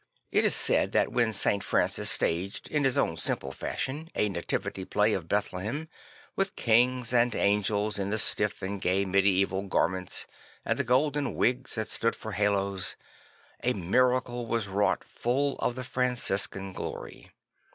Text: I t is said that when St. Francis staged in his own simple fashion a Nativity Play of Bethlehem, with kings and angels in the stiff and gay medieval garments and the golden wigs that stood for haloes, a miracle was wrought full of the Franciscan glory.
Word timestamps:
I 0.33 0.37
t 0.39 0.47
is 0.47 0.55
said 0.55 0.93
that 0.93 1.11
when 1.11 1.31
St. 1.31 1.63
Francis 1.63 2.09
staged 2.09 2.67
in 2.71 2.85
his 2.85 2.97
own 2.97 3.17
simple 3.17 3.51
fashion 3.51 4.09
a 4.15 4.29
Nativity 4.29 4.83
Play 4.83 5.13
of 5.13 5.27
Bethlehem, 5.27 5.87
with 6.35 6.55
kings 6.55 7.13
and 7.13 7.35
angels 7.35 7.99
in 7.99 8.09
the 8.09 8.17
stiff 8.17 8.63
and 8.63 8.81
gay 8.81 9.05
medieval 9.05 9.61
garments 9.67 10.25
and 10.65 10.79
the 10.79 10.83
golden 10.83 11.35
wigs 11.35 11.75
that 11.75 11.87
stood 11.91 12.15
for 12.15 12.31
haloes, 12.31 12.95
a 13.63 13.73
miracle 13.73 14.47
was 14.47 14.67
wrought 14.67 15.03
full 15.03 15.55
of 15.59 15.75
the 15.75 15.83
Franciscan 15.83 16.73
glory. 16.73 17.29